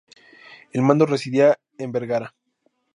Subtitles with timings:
[0.71, 2.33] El mando residía en Vergara.